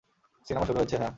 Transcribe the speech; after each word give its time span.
Cinema 0.47 0.65
শুরু 0.65 0.77
হয়েছে,- 0.77 0.95
হ্যাঁ। 0.99 1.09